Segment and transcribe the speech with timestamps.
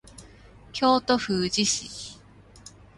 [0.73, 2.17] 京都府宇治市